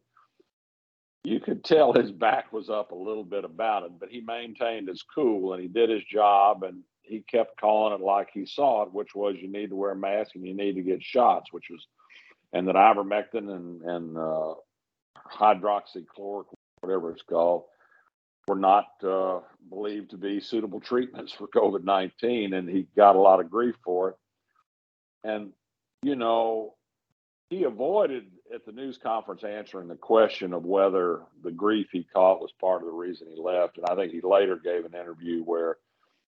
you 1.24 1.40
could 1.40 1.64
tell 1.64 1.94
his 1.94 2.12
back 2.12 2.52
was 2.52 2.70
up 2.70 2.92
a 2.92 2.96
little 2.96 3.24
bit 3.24 3.46
about 3.46 3.84
it, 3.84 3.92
but 4.00 4.10
he 4.10 4.22
maintained 4.22 4.90
his 4.90 5.04
cool 5.04 5.54
and 5.54 5.62
he 5.62 5.70
did 5.70 5.90
his 5.90 6.04
job 6.04 6.64
and 6.64 6.84
he 7.02 7.22
kept 7.22 7.60
calling 7.60 7.94
it 7.94 8.04
like 8.04 8.30
he 8.34 8.46
saw 8.46 8.84
it, 8.84 8.94
which 8.94 9.16
was 9.16 9.36
you 9.40 9.50
need 9.52 9.70
to 9.70 9.76
wear 9.76 9.92
a 9.92 9.96
mask 9.96 10.36
and 10.36 10.46
you 10.46 10.54
need 10.54 10.74
to 10.74 10.82
get 10.82 11.02
shots, 11.02 11.54
which 11.54 11.68
was, 11.70 11.86
and 12.52 12.68
that 12.68 12.76
ivermectin 12.76 13.50
and 13.56 13.82
and 13.84 14.18
uh, 14.18 14.54
hydroxychloroquine 15.32 16.54
whatever 16.84 17.12
it's 17.12 17.24
called, 17.24 17.64
were 18.48 18.56
not 18.56 18.86
uh, 19.04 19.40
believed 19.70 20.12
to 20.12 20.18
be 20.18 20.40
suitable 20.40 20.82
treatments 20.82 21.32
for 21.32 21.48
COVID 21.48 21.84
19. 21.84 22.54
And 22.54 22.70
he 22.70 22.88
got 22.96 23.16
a 23.16 23.22
lot 23.22 23.40
of 23.40 23.50
grief 23.50 23.76
for 23.84 24.10
it. 24.10 24.16
And, 25.24 25.52
you 26.02 26.16
know, 26.16 26.76
he 27.50 27.64
avoided 27.64 28.26
at 28.54 28.66
the 28.66 28.72
news 28.72 28.98
conference 28.98 29.44
answering 29.44 29.88
the 29.88 29.96
question 29.96 30.54
of 30.54 30.66
whether 30.66 31.22
the 31.44 31.52
grief 31.52 31.88
he 31.92 32.06
caught 32.14 32.42
was 32.42 32.52
part 32.60 32.82
of 32.82 32.88
the 32.88 32.94
reason 32.94 33.28
he 33.28 33.42
left. 33.42 33.78
And 33.78 33.86
I 33.86 33.96
think 33.96 34.12
he 34.12 34.22
later 34.22 34.60
gave 34.62 34.86
an 34.86 34.94
interview 34.94 35.42
where 35.44 35.78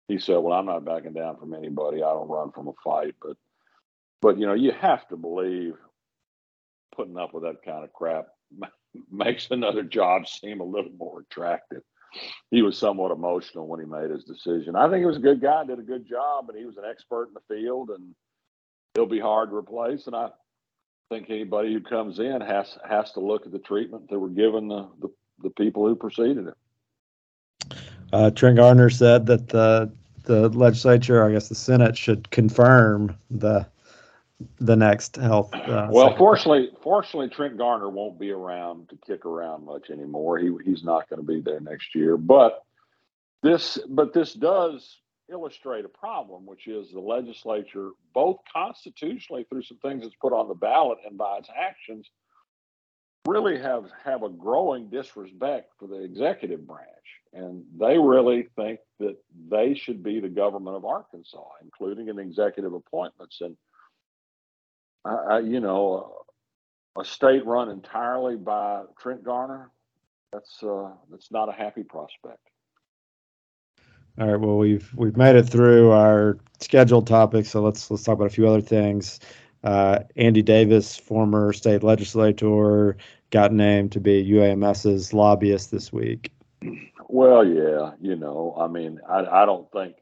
he 0.08 0.18
said, 0.18 0.36
Well, 0.38 0.52
I'm 0.52 0.66
not 0.66 0.84
backing 0.84 1.14
down 1.14 1.38
from 1.38 1.54
anybody. 1.54 1.98
I 1.98 2.10
don't 2.10 2.28
run 2.28 2.52
from 2.52 2.68
a 2.68 2.72
fight. 2.84 3.14
But 3.22 3.36
but 4.20 4.38
you 4.38 4.46
know, 4.46 4.54
you 4.54 4.72
have 4.72 5.08
to 5.08 5.16
believe 5.16 5.74
putting 6.94 7.18
up 7.18 7.34
with 7.34 7.42
that 7.44 7.62
kind 7.64 7.84
of 7.84 7.92
crap 7.92 8.26
makes 9.10 9.50
another 9.50 9.82
job 9.82 10.26
seem 10.26 10.60
a 10.60 10.64
little 10.64 10.92
more 10.98 11.20
attractive. 11.20 11.82
He 12.50 12.60
was 12.60 12.76
somewhat 12.76 13.10
emotional 13.10 13.66
when 13.66 13.80
he 13.80 13.86
made 13.86 14.10
his 14.10 14.24
decision. 14.24 14.76
I 14.76 14.88
think 14.88 15.00
he 15.00 15.06
was 15.06 15.16
a 15.16 15.20
good 15.20 15.40
guy, 15.40 15.64
did 15.64 15.78
a 15.78 15.82
good 15.82 16.06
job, 16.06 16.50
and 16.50 16.58
he 16.58 16.66
was 16.66 16.76
an 16.76 16.84
expert 16.88 17.28
in 17.28 17.34
the 17.34 17.54
field, 17.54 17.88
and 17.90 18.14
he'll 18.94 19.06
be 19.06 19.18
hard 19.18 19.48
to 19.48 19.56
replace. 19.56 20.06
And 20.06 20.14
I 20.14 20.28
think 21.10 21.30
anybody 21.30 21.72
who 21.72 21.80
comes 21.80 22.18
in 22.18 22.40
has 22.42 22.76
has 22.88 23.12
to 23.12 23.20
look 23.20 23.46
at 23.46 23.52
the 23.52 23.58
treatment 23.58 24.10
that 24.10 24.18
were 24.18 24.28
given 24.28 24.68
the 24.68 24.88
the, 25.00 25.08
the 25.42 25.50
people 25.50 25.86
who 25.86 25.96
preceded 25.96 26.48
him. 26.48 26.54
Uh, 28.12 28.30
Trent 28.30 28.56
Garner 28.56 28.90
said 28.90 29.26
that 29.26 29.48
the 29.48 29.90
the 30.24 30.48
legislature, 30.50 31.24
I 31.24 31.32
guess 31.32 31.48
the 31.48 31.54
Senate, 31.54 31.96
should 31.96 32.30
confirm 32.30 33.16
the 33.30 33.66
the 34.58 34.76
next 34.76 35.16
health. 35.16 35.52
Uh, 35.54 35.88
well, 35.90 36.08
secretary. 36.08 36.18
fortunately, 36.18 36.70
fortunately, 36.82 37.28
Trent 37.28 37.56
Garner 37.56 37.88
won't 37.88 38.18
be 38.18 38.30
around 38.30 38.88
to 38.90 38.98
kick 39.06 39.24
around 39.26 39.64
much 39.64 39.90
anymore. 39.90 40.38
He 40.38 40.50
he's 40.64 40.84
not 40.84 41.08
going 41.08 41.20
to 41.20 41.26
be 41.26 41.40
there 41.40 41.60
next 41.60 41.94
year. 41.94 42.16
But 42.16 42.64
this, 43.42 43.78
but 43.88 44.12
this 44.12 44.34
does 44.34 44.98
illustrate 45.30 45.84
a 45.84 45.88
problem, 45.88 46.46
which 46.46 46.66
is 46.66 46.90
the 46.90 47.00
legislature, 47.00 47.90
both 48.14 48.38
constitutionally 48.52 49.46
through 49.48 49.62
some 49.62 49.78
things 49.78 50.04
it's 50.04 50.14
put 50.20 50.32
on 50.32 50.48
the 50.48 50.54
ballot 50.54 50.98
and 51.06 51.16
by 51.16 51.38
its 51.38 51.48
actions, 51.56 52.08
really 53.26 53.58
have 53.58 53.84
have 54.04 54.22
a 54.22 54.28
growing 54.28 54.90
disrespect 54.90 55.72
for 55.78 55.86
the 55.86 56.02
executive 56.02 56.66
branch, 56.66 56.88
and 57.32 57.64
they 57.78 57.98
really 57.98 58.48
think 58.56 58.80
that 58.98 59.16
they 59.48 59.74
should 59.74 60.02
be 60.02 60.20
the 60.20 60.28
government 60.28 60.76
of 60.76 60.84
Arkansas, 60.84 61.48
including 61.62 62.08
in 62.08 62.18
executive 62.18 62.74
appointments 62.74 63.40
and 63.40 63.56
I, 65.04 65.40
you 65.40 65.60
know, 65.60 66.14
a 66.98 67.04
state 67.04 67.44
run 67.46 67.70
entirely 67.70 68.36
by 68.36 68.82
Trent 69.00 69.24
Garner, 69.24 69.70
that's 70.32 70.62
uh, 70.62 70.90
that's 71.10 71.30
not 71.30 71.48
a 71.48 71.52
happy 71.52 71.82
prospect. 71.82 72.48
All 74.18 74.28
right. 74.28 74.40
Well, 74.40 74.58
we've 74.58 74.92
we've 74.94 75.16
made 75.16 75.36
it 75.36 75.44
through 75.44 75.90
our 75.90 76.38
scheduled 76.60 77.06
topics, 77.06 77.50
so 77.50 77.62
let's 77.62 77.90
let's 77.90 78.02
talk 78.02 78.14
about 78.14 78.26
a 78.26 78.30
few 78.30 78.46
other 78.46 78.60
things. 78.60 79.20
Uh, 79.64 80.00
Andy 80.16 80.42
Davis, 80.42 80.96
former 80.96 81.52
state 81.52 81.82
legislator, 81.82 82.96
got 83.30 83.52
named 83.52 83.92
to 83.92 84.00
be 84.00 84.24
UAMS's 84.24 85.12
lobbyist 85.12 85.70
this 85.70 85.92
week. 85.92 86.32
Well, 87.08 87.46
yeah, 87.46 87.92
you 88.00 88.16
know, 88.16 88.56
I 88.58 88.66
mean, 88.68 89.00
I, 89.08 89.42
I 89.42 89.46
don't 89.46 89.70
think 89.70 89.96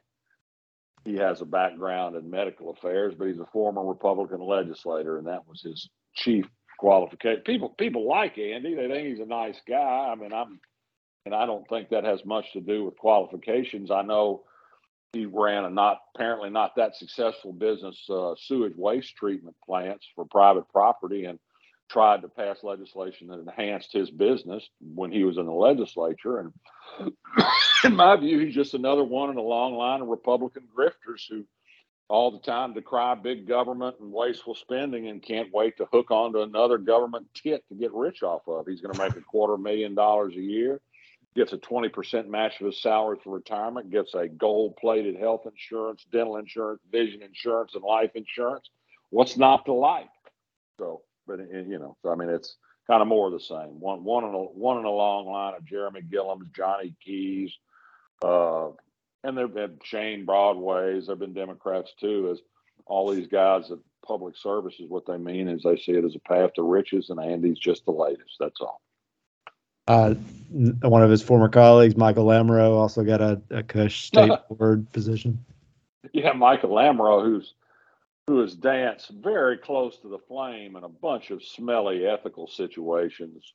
he 1.04 1.16
has 1.16 1.40
a 1.40 1.46
background 1.46 2.16
in 2.16 2.30
medical 2.30 2.70
affairs, 2.70 3.14
but 3.16 3.28
he's 3.28 3.38
a 3.38 3.46
former 3.46 3.84
Republican 3.84 4.40
legislator, 4.40 5.18
and 5.18 5.26
that 5.26 5.46
was 5.48 5.62
his 5.62 5.88
chief 6.14 6.46
qualification. 6.78 7.42
People 7.44 7.70
people 7.70 8.08
like 8.08 8.38
Andy; 8.38 8.74
they 8.74 8.88
think 8.88 9.08
he's 9.08 9.20
a 9.20 9.26
nice 9.26 9.60
guy. 9.66 10.10
I 10.12 10.14
mean, 10.14 10.32
I'm, 10.32 10.60
and 11.26 11.34
I 11.34 11.46
don't 11.46 11.68
think 11.68 11.90
that 11.90 12.04
has 12.04 12.24
much 12.24 12.52
to 12.52 12.60
do 12.60 12.84
with 12.84 12.96
qualifications. 12.96 13.90
I 13.90 14.02
know 14.02 14.44
he 15.12 15.26
ran 15.26 15.64
a 15.64 15.70
not 15.70 15.98
apparently 16.14 16.50
not 16.50 16.76
that 16.76 16.96
successful 16.96 17.52
business, 17.52 17.98
uh, 18.08 18.34
sewage 18.38 18.76
waste 18.76 19.16
treatment 19.16 19.56
plants 19.64 20.06
for 20.14 20.24
private 20.26 20.68
property, 20.68 21.24
and 21.24 21.38
tried 21.90 22.22
to 22.22 22.28
pass 22.28 22.62
legislation 22.62 23.28
that 23.28 23.40
enhanced 23.40 23.92
his 23.92 24.10
business 24.10 24.68
when 24.94 25.10
he 25.10 25.24
was 25.24 25.38
in 25.38 25.46
the 25.46 25.52
legislature. 25.52 26.38
And 26.38 27.12
in 27.84 27.96
my 27.96 28.16
view, 28.16 28.38
he's 28.38 28.54
just 28.54 28.74
another 28.74 29.04
one 29.04 29.30
in 29.30 29.36
a 29.36 29.42
long 29.42 29.74
line 29.74 30.00
of 30.00 30.08
Republican 30.08 30.68
grifters 30.76 31.22
who 31.28 31.44
all 32.08 32.30
the 32.30 32.40
time 32.40 32.74
decry 32.74 33.14
big 33.14 33.46
government 33.46 33.96
and 34.00 34.12
wasteful 34.12 34.54
spending 34.54 35.08
and 35.08 35.22
can't 35.22 35.52
wait 35.52 35.76
to 35.76 35.86
hook 35.92 36.10
onto 36.10 36.42
another 36.42 36.78
government 36.78 37.26
tit 37.34 37.64
to 37.68 37.74
get 37.74 37.92
rich 37.92 38.22
off 38.22 38.42
of. 38.48 38.66
He's 38.66 38.80
going 38.80 38.94
to 38.94 39.00
make 39.00 39.16
a 39.16 39.20
quarter 39.20 39.56
million 39.56 39.94
dollars 39.94 40.34
a 40.36 40.40
year, 40.40 40.80
gets 41.36 41.52
a 41.52 41.58
20% 41.58 42.28
match 42.28 42.60
of 42.60 42.66
his 42.66 42.82
salary 42.82 43.18
for 43.22 43.34
retirement, 43.34 43.90
gets 43.90 44.14
a 44.14 44.28
gold 44.28 44.76
plated 44.76 45.16
health 45.16 45.42
insurance, 45.46 46.04
dental 46.10 46.36
insurance, 46.36 46.80
vision 46.90 47.22
insurance, 47.22 47.74
and 47.74 47.84
life 47.84 48.10
insurance. 48.14 48.68
What's 49.10 49.36
not 49.36 49.64
to 49.66 49.72
like? 49.72 50.08
So 50.78 51.02
but 51.30 51.68
you 51.68 51.78
know, 51.78 51.96
so 52.02 52.10
I 52.10 52.16
mean, 52.16 52.28
it's 52.28 52.56
kind 52.86 53.02
of 53.02 53.08
more 53.08 53.26
of 53.28 53.32
the 53.32 53.40
same. 53.40 53.78
One 53.80 54.02
one 54.04 54.24
in 54.24 54.34
a 54.34 54.38
one 54.38 54.78
in 54.78 54.84
a 54.84 54.90
long 54.90 55.26
line 55.26 55.54
of 55.54 55.64
Jeremy 55.64 56.02
Gillams, 56.02 56.52
Johnny 56.54 56.94
Keys, 57.04 57.52
uh, 58.22 58.68
and 59.22 59.36
there've 59.36 59.54
been 59.54 59.78
Shane 59.84 60.24
Broadways. 60.24 61.06
There've 61.06 61.18
been 61.18 61.32
Democrats 61.32 61.92
too. 62.00 62.30
As 62.32 62.40
all 62.86 63.10
these 63.10 63.28
guys 63.28 63.68
that 63.68 63.78
public 64.04 64.36
service 64.36 64.74
is 64.80 64.88
what 64.88 65.06
they 65.06 65.16
mean 65.16 65.46
is 65.46 65.62
they 65.62 65.76
see 65.76 65.92
it 65.92 66.04
as 66.04 66.16
a 66.16 66.28
path 66.28 66.54
to 66.54 66.62
riches, 66.62 67.10
and 67.10 67.20
Andy's 67.20 67.58
just 67.58 67.84
the 67.84 67.92
latest. 67.92 68.36
That's 68.40 68.60
all. 68.60 68.80
Uh, 69.86 70.14
one 70.82 71.02
of 71.02 71.10
his 71.10 71.22
former 71.22 71.48
colleagues, 71.48 71.96
Michael 71.96 72.26
Lamoureux, 72.26 72.70
also 72.70 73.02
got 73.02 73.20
a, 73.20 73.40
a 73.50 73.62
Cush 73.62 74.02
state 74.06 74.32
board 74.50 74.90
position. 74.92 75.44
Yeah, 76.12 76.32
Michael 76.32 76.70
Lamoureux, 76.70 77.24
who's 77.24 77.54
who 78.30 78.38
has 78.38 78.54
danced 78.54 79.10
very 79.10 79.58
close 79.58 79.98
to 79.98 80.08
the 80.08 80.20
flame 80.28 80.76
in 80.76 80.84
a 80.84 80.88
bunch 80.88 81.32
of 81.32 81.42
smelly 81.42 82.06
ethical 82.06 82.46
situations, 82.46 83.54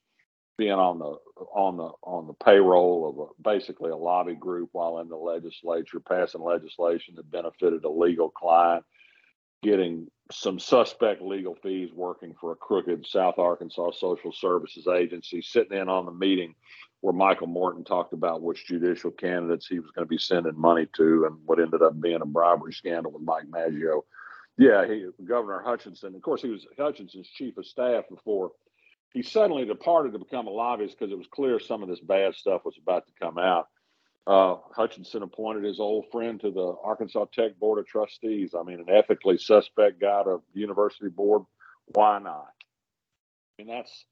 being 0.57 0.73
on 0.73 0.99
the 0.99 1.15
on 1.53 1.77
the 1.77 1.89
on 2.03 2.27
the 2.27 2.33
payroll 2.43 3.07
of 3.09 3.17
a, 3.17 3.41
basically 3.55 3.89
a 3.89 3.95
lobby 3.95 4.35
group 4.35 4.67
while 4.73 4.99
in 4.99 5.07
the 5.07 5.15
legislature, 5.15 6.01
passing 6.01 6.41
legislation 6.41 7.15
that 7.15 7.31
benefited 7.31 7.85
a 7.85 7.89
legal 7.89 8.29
client, 8.29 8.83
getting 9.63 10.07
some 10.29 10.59
suspect 10.59 11.21
legal 11.21 11.55
fees 11.63 11.91
working 11.93 12.35
for 12.41 12.51
a 12.51 12.57
crooked 12.57 13.07
South 13.07 13.39
Arkansas 13.39 13.91
social 13.91 14.33
services 14.33 14.87
agency, 14.87 15.41
sitting 15.41 15.77
in 15.77 15.87
on 15.87 16.05
the 16.05 16.11
meeting 16.11 16.53
where 16.99 17.13
Michael 17.13 17.47
Morton 17.47 17.85
talked 17.85 18.11
about 18.11 18.41
which 18.41 18.67
judicial 18.67 19.11
candidates 19.11 19.67
he 19.67 19.79
was 19.79 19.91
going 19.91 20.05
to 20.05 20.09
be 20.09 20.17
sending 20.17 20.59
money 20.59 20.85
to 20.97 21.27
and 21.27 21.37
what 21.45 21.61
ended 21.61 21.81
up 21.81 22.01
being 22.01 22.21
a 22.21 22.25
bribery 22.25 22.73
scandal 22.73 23.13
with 23.13 23.21
Mike 23.21 23.47
Maggio 23.47 24.03
yeah, 24.57 24.85
he, 24.87 25.07
Governor 25.23 25.61
Hutchinson. 25.63 26.15
Of 26.15 26.21
course, 26.21 26.41
he 26.41 26.49
was 26.49 26.65
Hutchinson's 26.77 27.27
chief 27.27 27.57
of 27.57 27.65
staff 27.65 28.05
before 28.09 28.51
he 29.15 29.23
suddenly 29.23 29.65
departed 29.65 30.11
to 30.11 30.19
become 30.19 30.47
a 30.47 30.51
lobbyist 30.51 30.99
because 30.99 31.11
it 31.11 31.17
was 31.17 31.27
clear 31.31 31.57
some 31.57 31.81
of 31.81 31.87
this 31.87 32.01
bad 32.01 32.35
stuff 32.35 32.65
was 32.65 32.77
about 32.81 33.05
to 33.07 33.13
come 33.19 33.37
out. 33.37 33.69
Uh, 34.27 34.57
Hutchinson 34.75 35.23
appointed 35.23 35.63
his 35.63 35.79
old 35.79 36.05
friend 36.11 36.37
to 36.41 36.51
the 36.51 36.75
Arkansas 36.83 37.25
Tech 37.31 37.57
Board 37.57 37.79
of 37.79 37.87
Trustees. 37.87 38.53
I 38.53 38.63
mean, 38.63 38.79
an 38.79 38.89
ethically 38.89 39.37
suspect 39.37 40.01
guy 40.01 40.23
to 40.23 40.41
university 40.53 41.09
board. 41.09 41.43
Why 41.93 42.19
not? 42.19 42.47
Mean, 43.57 43.67
that's 43.67 44.05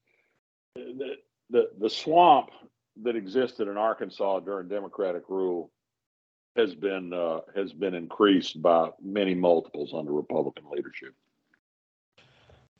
the, 0.74 1.16
the, 1.50 1.70
the 1.78 1.90
swamp 1.90 2.50
that 3.02 3.16
existed 3.16 3.68
in 3.68 3.76
Arkansas 3.76 4.40
during 4.40 4.68
Democratic 4.68 5.24
rule 5.28 5.70
has 6.56 6.74
been 6.74 7.12
uh, 7.12 7.40
has 7.54 7.72
been 7.72 7.94
increased 7.94 8.60
by 8.62 8.90
many 9.02 9.34
multiples 9.34 9.92
under 9.94 10.12
Republican 10.12 10.64
leadership. 10.70 11.14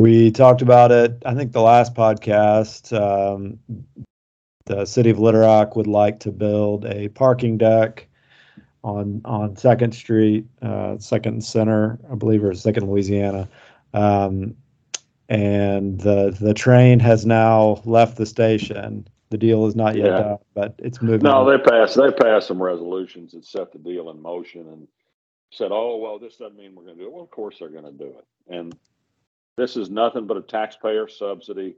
We 0.00 0.30
talked 0.30 0.62
about 0.62 0.90
it. 0.92 1.22
I 1.24 1.34
think 1.34 1.52
the 1.52 1.62
last 1.62 1.94
podcast. 1.94 2.92
Um, 2.92 3.58
the 4.66 4.86
city 4.86 5.10
of 5.10 5.18
Little 5.18 5.42
Rock 5.42 5.76
would 5.76 5.86
like 5.86 6.20
to 6.20 6.32
build 6.32 6.86
a 6.86 7.08
parking 7.08 7.58
deck 7.58 8.08
on 8.82 9.20
on 9.24 9.56
Second 9.56 9.92
Street, 9.92 10.46
uh, 10.62 10.98
Second 10.98 11.44
Center, 11.44 11.98
I 12.10 12.14
believe, 12.14 12.44
or 12.44 12.54
Second 12.54 12.88
Louisiana. 12.90 13.48
Um, 13.92 14.56
and 15.28 16.00
the 16.00 16.36
the 16.38 16.54
train 16.54 17.00
has 17.00 17.24
now 17.24 17.82
left 17.84 18.16
the 18.16 18.26
station 18.26 19.08
the 19.34 19.38
deal 19.38 19.66
is 19.66 19.74
not 19.74 19.96
yet 19.96 20.06
yeah. 20.06 20.18
done, 20.20 20.38
but 20.54 20.74
it's 20.78 21.02
moving. 21.02 21.22
No, 21.22 21.44
they 21.44 21.58
passed. 21.58 21.96
They 21.96 22.12
passed 22.12 22.46
some 22.46 22.62
resolutions 22.62 23.32
that 23.32 23.44
set 23.44 23.72
the 23.72 23.80
deal 23.80 24.10
in 24.10 24.22
motion 24.22 24.68
and 24.68 24.86
said, 25.50 25.72
"Oh, 25.72 25.96
well, 25.96 26.20
this 26.20 26.36
doesn't 26.36 26.56
mean 26.56 26.72
we're 26.72 26.84
going 26.84 26.98
to 26.98 27.02
do 27.02 27.08
it." 27.08 27.12
Well, 27.12 27.24
of 27.24 27.32
course 27.32 27.56
they're 27.58 27.68
going 27.68 27.82
to 27.82 27.90
do 27.90 28.14
it. 28.16 28.24
And 28.46 28.78
this 29.56 29.76
is 29.76 29.90
nothing 29.90 30.28
but 30.28 30.36
a 30.36 30.42
taxpayer 30.42 31.08
subsidy 31.08 31.74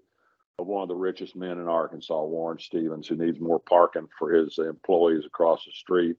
of 0.59 0.67
one 0.67 0.83
of 0.83 0.89
the 0.89 0.95
richest 0.95 1.35
men 1.35 1.53
in 1.53 1.67
Arkansas, 1.67 2.25
Warren 2.25 2.59
Stevens, 2.59 3.09
who 3.09 3.17
needs 3.17 3.41
more 3.41 3.59
parking 3.59 4.07
for 4.19 4.35
his 4.35 4.59
employees 4.59 5.25
across 5.25 5.65
the 5.65 5.73
street. 5.73 6.17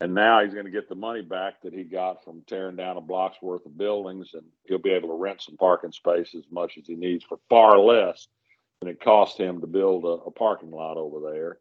And 0.00 0.14
now 0.14 0.44
he's 0.44 0.54
going 0.54 0.66
to 0.66 0.70
get 0.70 0.88
the 0.88 0.94
money 0.94 1.22
back 1.22 1.60
that 1.62 1.72
he 1.72 1.82
got 1.82 2.22
from 2.22 2.42
tearing 2.46 2.76
down 2.76 2.96
a 2.96 3.00
block's 3.00 3.42
worth 3.42 3.66
of 3.66 3.76
buildings, 3.76 4.30
and 4.34 4.44
he'll 4.68 4.78
be 4.78 4.92
able 4.92 5.08
to 5.08 5.16
rent 5.16 5.42
some 5.42 5.56
parking 5.56 5.90
spaces 5.90 6.44
as 6.46 6.52
much 6.52 6.78
as 6.78 6.86
he 6.86 6.94
needs 6.94 7.24
for 7.24 7.40
far 7.48 7.80
less 7.80 8.28
and 8.80 8.90
it 8.90 9.00
cost 9.00 9.38
him 9.38 9.60
to 9.60 9.66
build 9.66 10.04
a, 10.04 10.24
a 10.26 10.30
parking 10.30 10.70
lot 10.70 10.96
over 10.96 11.32
there. 11.32 11.58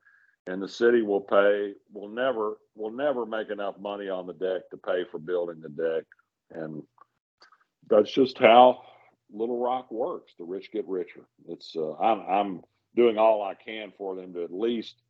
And 0.48 0.62
the 0.62 0.68
city 0.68 1.02
will 1.02 1.22
pay 1.22 1.74
will 1.92 2.08
never 2.08 2.58
will 2.76 2.92
never 2.92 3.26
make 3.26 3.50
enough 3.50 3.78
money 3.80 4.08
on 4.08 4.28
the 4.28 4.34
deck 4.34 4.70
to 4.72 4.78
pay 4.78 5.04
for 5.12 5.20
building 5.20 5.60
the 5.62 5.70
deck. 5.70 6.06
And 6.52 6.84
that's 7.90 8.12
just 8.12 8.38
how 8.38 8.84
Little 9.32 9.62
Rock 9.62 9.92
works. 9.92 10.34
The 10.38 10.46
rich 10.46 10.72
get 10.72 10.88
richer. 10.88 11.26
It's 11.50 11.76
uh, 11.76 11.96
I'm 11.96 12.22
I'm 12.22 12.62
doing 12.96 13.18
all 13.18 13.44
I 13.44 13.56
can 13.56 13.92
for 13.98 14.16
them 14.16 14.34
to 14.34 14.44
at 14.44 14.54
least 14.54 15.02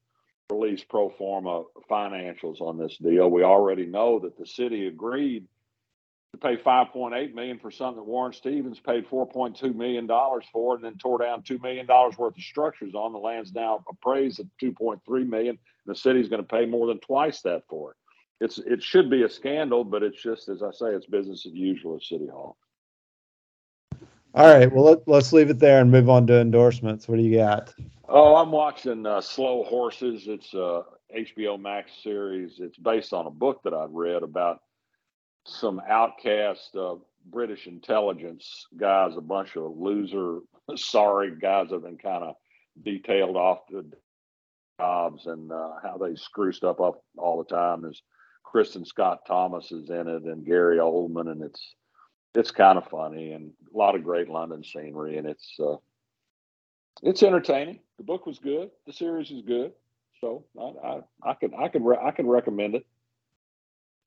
release 0.50 0.84
pro 0.84 1.10
forma 1.10 1.64
financials 1.90 2.60
on 2.60 2.80
this 2.80 2.98
deal. 2.98 3.30
We 3.30 3.44
already 3.44 3.86
know 3.86 4.20
that 4.20 4.38
the 4.40 4.46
city 4.46 4.88
agreed 4.88 5.46
to 6.40 6.48
pay 6.48 6.58
5.8 6.58 7.34
million 7.34 7.60
for 7.60 7.72
something 7.72 7.98
that 7.98 8.10
Warren 8.10 8.34
Stevens 8.34 8.80
paid 8.80 9.08
4.2 9.08 9.76
million 9.76 10.08
dollars 10.08 10.46
for, 10.52 10.76
and 10.76 10.84
then 10.84 10.98
tore 10.98 11.20
down 11.20 11.44
two 11.44 11.60
million 11.60 11.86
dollars 11.86 12.18
worth 12.18 12.38
of 12.38 12.44
structures 12.44 12.94
on. 12.96 13.14
The 13.14 13.20
land's 13.20 13.54
now 13.54 13.84
appraised 13.90 14.40
at 14.40 14.46
2.3 14.62 15.28
million. 15.28 15.58
The 15.86 15.96
city's 15.96 16.30
going 16.30 16.42
to 16.42 16.48
pay 16.48 16.66
more 16.66 16.88
than 16.88 17.00
twice 17.00 17.42
that 17.42 17.64
for 17.70 17.92
it. 17.92 17.98
It's 18.40 18.60
it 18.60 18.84
should 18.84 19.10
be 19.10 19.24
a 19.24 19.30
scandal, 19.30 19.84
but 19.84 20.04
it's 20.04 20.22
just 20.22 20.50
as 20.50 20.62
I 20.62 20.72
say, 20.72 20.88
it's 20.88 21.08
business 21.08 21.46
as 21.46 21.54
usual 21.54 21.96
at 21.96 22.04
City 22.04 22.28
Hall. 22.28 22.58
All 24.34 24.54
right, 24.54 24.72
well 24.72 24.86
let, 24.86 25.08
let's 25.08 25.34
leave 25.34 25.50
it 25.50 25.60
there 25.60 25.82
and 25.82 25.92
move 25.92 26.10
on 26.10 26.28
to 26.28 26.40
endorsements. 26.40 27.08
What 27.08 27.18
do 27.18 27.24
you 27.24 27.38
got? 27.38 27.74
Oh, 28.08 28.36
I'm 28.36 28.52
watching 28.52 29.06
uh, 29.06 29.22
Slow 29.22 29.64
Horses. 29.64 30.28
It's 30.28 30.54
a 30.54 30.84
HBO 31.16 31.60
Max 31.60 31.92
series. 32.04 32.60
It's 32.60 32.78
based 32.78 33.14
on 33.14 33.26
a 33.26 33.32
book 33.32 33.62
that 33.64 33.74
I've 33.74 33.92
read 33.92 34.24
about 34.24 34.62
some 35.48 35.82
outcast 35.88 36.76
uh, 36.76 36.96
British 37.32 37.68
intelligence 37.68 38.68
guys, 38.78 39.16
a 39.18 39.22
bunch 39.22 39.56
of 39.56 39.78
loser, 39.78 40.40
sorry 40.76 41.32
guys 41.40 41.72
have 41.72 41.84
been 41.84 41.98
kind 41.98 42.24
of 42.24 42.36
detailed 42.84 43.36
off 43.36 43.60
the 43.70 43.86
jobs 44.80 45.26
and 45.26 45.52
uh, 45.52 45.72
how 45.82 45.98
they 45.98 46.16
screw 46.16 46.52
stuff 46.52 46.80
up 46.80 47.04
all 47.18 47.38
the 47.38 47.56
time. 47.56 47.82
There's 47.82 48.04
Kristin 48.46 48.86
Scott 48.86 49.20
Thomas 49.28 49.72
is 49.72 49.90
in 49.90 50.08
it 50.08 50.24
and 50.24 50.46
Gary 50.46 50.78
Oldman, 50.78 51.32
and 51.32 51.42
it's 51.42 51.76
it's 52.36 52.52
kind 52.52 52.78
of 52.78 52.88
funny 52.88 53.32
and 53.32 53.52
a 53.74 53.78
lot 53.78 53.96
of 53.96 54.04
great 54.04 54.30
London 54.30 54.64
scenery, 54.64 55.18
and 55.18 55.28
it's 55.28 55.56
uh, 55.60 55.76
it's 57.02 57.24
entertaining. 57.24 57.80
The 57.98 58.04
book 58.04 58.26
was 58.26 58.40
good. 58.40 58.70
The 58.86 58.94
series 58.94 59.32
is 59.32 59.42
good. 59.42 59.74
So 60.22 60.46
I 60.60 60.88
I, 60.88 61.32
I 61.32 61.34
can 61.34 61.54
I 61.56 61.68
can 61.68 61.84
re- 61.84 62.00
I 62.02 62.12
could 62.12 62.28
recommend 62.28 62.76
it. 62.76 62.86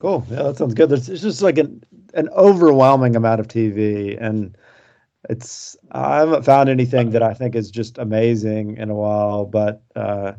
Cool. 0.00 0.26
Yeah, 0.30 0.44
that 0.44 0.56
sounds 0.56 0.74
good. 0.74 0.88
There's 0.88 1.08
it's 1.08 1.22
just 1.22 1.42
like 1.42 1.58
an 1.58 1.84
an 2.14 2.28
overwhelming 2.30 3.14
amount 3.16 3.40
of 3.40 3.48
TV, 3.48 4.16
and 4.20 4.56
it's 5.28 5.76
I 5.92 6.18
haven't 6.18 6.44
found 6.44 6.68
anything 6.68 7.10
that 7.10 7.22
I 7.22 7.34
think 7.34 7.54
is 7.54 7.70
just 7.70 7.98
amazing 7.98 8.78
in 8.78 8.90
a 8.90 8.94
while. 8.94 9.44
But 9.44 9.82
uh, 9.94 10.32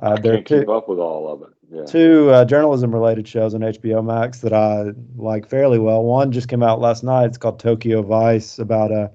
uh, 0.00 0.16
there 0.20 0.34
are 0.34 0.42
two, 0.42 0.60
keep 0.60 0.68
up 0.68 0.88
with 0.88 0.98
all 0.98 1.32
of 1.32 1.42
it. 1.42 1.48
Yeah. 1.70 1.84
Two 1.84 2.30
uh, 2.30 2.44
journalism 2.44 2.92
related 2.92 3.28
shows 3.28 3.54
on 3.54 3.60
HBO 3.60 4.04
Max 4.04 4.40
that 4.40 4.52
I 4.52 4.92
like 5.16 5.48
fairly 5.48 5.78
well. 5.78 6.02
One 6.02 6.32
just 6.32 6.48
came 6.48 6.62
out 6.62 6.80
last 6.80 7.04
night. 7.04 7.26
It's 7.26 7.38
called 7.38 7.60
Tokyo 7.60 8.02
Vice, 8.02 8.58
about 8.58 8.90
a 8.90 9.10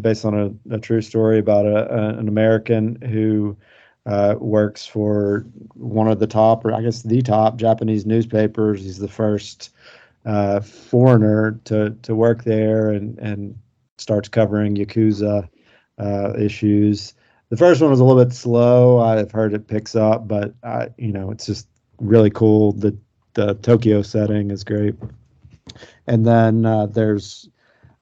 based 0.00 0.24
on 0.24 0.34
a, 0.34 0.74
a 0.74 0.78
true 0.78 1.02
story 1.02 1.38
about 1.38 1.66
a, 1.66 1.92
a, 1.92 2.18
an 2.18 2.28
American 2.28 2.96
who 3.02 3.56
uh, 4.06 4.34
works 4.38 4.86
for 4.86 5.46
one 5.74 6.08
of 6.08 6.18
the 6.18 6.26
top, 6.26 6.64
or 6.64 6.72
I 6.72 6.82
guess 6.82 7.02
the 7.02 7.22
top 7.22 7.56
Japanese 7.56 8.06
newspapers. 8.06 8.82
He's 8.82 8.98
the 8.98 9.08
first 9.08 9.70
uh, 10.24 10.60
foreigner 10.60 11.60
to 11.64 11.90
to 12.02 12.14
work 12.14 12.44
there, 12.44 12.90
and 12.90 13.18
and 13.18 13.58
starts 13.98 14.28
covering 14.28 14.76
yakuza 14.76 15.48
uh, 15.98 16.32
issues. 16.38 17.14
The 17.50 17.56
first 17.56 17.80
one 17.80 17.90
was 17.90 18.00
a 18.00 18.04
little 18.04 18.22
bit 18.24 18.32
slow. 18.32 19.00
I've 19.00 19.32
heard 19.32 19.54
it 19.54 19.66
picks 19.66 19.96
up, 19.96 20.28
but 20.28 20.54
I, 20.62 20.88
you 20.98 21.12
know, 21.12 21.30
it's 21.30 21.46
just 21.46 21.68
really 21.98 22.30
cool. 22.30 22.72
The 22.72 22.96
the 23.34 23.54
Tokyo 23.54 24.02
setting 24.02 24.50
is 24.50 24.64
great. 24.64 24.94
And 26.06 26.26
then 26.26 26.66
uh, 26.66 26.86
there's 26.86 27.48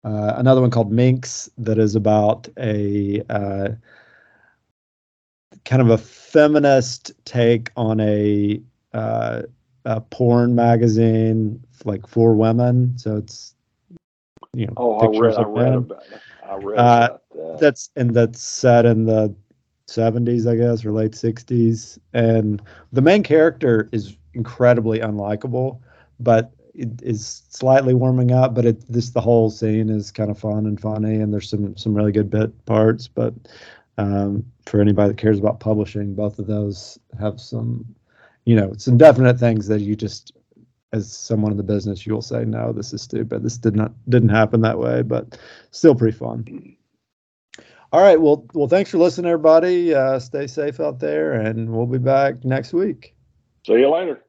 uh, 0.05 0.35
another 0.37 0.61
one 0.61 0.71
called 0.71 0.93
Minx 0.93 1.51
that 1.59 1.79
is 1.79 1.95
about 1.95 2.49
a 2.59 3.23
uh, 3.29 3.69
kind 5.69 5.83
of 5.83 5.91
a 5.91 5.99
feminist 5.99 7.13
take 7.27 7.71
on 7.77 8.01
a, 8.01 8.59
uh, 8.95 9.43
a 9.85 10.01
porn 10.01 10.55
magazine 10.55 11.63
like 11.85 12.07
for 12.07 12.35
women. 12.35 12.97
So 12.97 13.17
it's 13.19 13.55
you 14.55 14.67
know 14.67 14.73
oh, 14.79 14.99
I 14.99 15.19
read, 15.19 15.37
I 15.37 15.43
read 15.43 15.75
about. 15.75 16.03
I 16.49 16.55
read 16.57 16.79
uh, 16.79 17.09
about 17.11 17.23
that. 17.35 17.59
That's 17.61 17.91
and 17.97 18.15
that's 18.15 18.41
set 18.41 18.87
in 18.87 19.05
the 19.05 19.35
70s, 19.89 20.51
I 20.51 20.57
guess, 20.57 20.85
or 20.85 20.93
late 20.93 21.13
60s. 21.13 21.99
And 22.15 22.63
the 22.93 23.03
main 23.03 23.23
character 23.23 23.91
is 23.93 24.17
incredibly 24.33 25.01
unlikable, 25.01 25.81
but 26.19 26.51
it 26.75 26.89
is 27.03 27.43
slightly 27.51 27.93
warming 27.93 28.33
up. 28.33 28.55
But 28.55 28.65
it 28.65 28.93
this 28.93 29.11
the 29.11 29.21
whole 29.21 29.51
scene 29.51 29.91
is 29.91 30.11
kind 30.11 30.31
of 30.31 30.39
fun 30.39 30.65
and 30.65 30.81
funny, 30.81 31.17
and 31.17 31.31
there's 31.31 31.51
some 31.51 31.77
some 31.77 31.95
really 31.95 32.13
good 32.13 32.31
bit 32.31 32.65
parts. 32.65 33.07
But 33.07 33.35
um, 33.99 34.45
for 34.65 34.81
anybody 34.81 35.09
that 35.09 35.19
cares 35.19 35.39
about 35.39 35.61
publishing, 35.61 36.15
both 36.15 36.39
of 36.39 36.47
those 36.47 36.99
have 37.21 37.41
some, 37.41 37.85
you 38.45 38.57
know, 38.57 38.73
some 38.79 38.97
definite 38.97 39.39
things 39.39 39.67
that 39.67 39.81
you 39.81 39.97
just, 39.97 40.33
as 40.93 41.13
someone 41.13 41.51
in 41.51 41.59
the 41.59 41.65
business, 41.65 42.07
you'll 42.07 42.23
say, 42.23 42.45
no, 42.45 42.73
this 42.73 42.93
is 42.95 43.03
stupid. 43.03 43.43
This 43.43 43.59
did 43.59 43.77
not 43.77 43.93
didn't 44.09 44.31
happen 44.31 44.63
that 44.63 44.79
way, 44.79 45.03
but 45.03 45.39
still 45.73 45.95
pretty 45.95 46.17
fun. 46.17 46.77
All 47.93 48.03
right, 48.03 48.21
well, 48.21 48.47
well, 48.53 48.69
thanks 48.69 48.91
for 48.91 48.99
listening, 48.99 49.31
everybody. 49.31 49.95
Uh, 49.95 50.19
stay 50.19 50.47
safe 50.47 50.79
out 50.79 51.01
there, 51.01 51.33
and 51.33 51.71
we'll 51.71 51.87
be 51.87 51.99
back 51.99 52.45
next 52.45 52.73
week. 52.73 53.15
See 53.67 53.75
you 53.75 53.91
later. 53.91 54.23